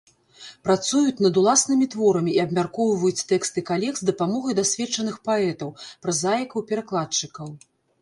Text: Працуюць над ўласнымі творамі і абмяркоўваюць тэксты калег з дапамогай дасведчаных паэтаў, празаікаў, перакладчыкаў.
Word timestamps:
Працуюць 0.67 1.23
над 1.25 1.37
ўласнымі 1.41 1.85
творамі 1.95 2.31
і 2.39 2.41
абмяркоўваюць 2.45 3.25
тэксты 3.33 3.65
калег 3.69 3.93
з 4.01 4.11
дапамогай 4.13 4.53
дасведчаных 4.63 5.15
паэтаў, 5.31 5.69
празаікаў, 6.07 6.59
перакладчыкаў. 6.75 7.59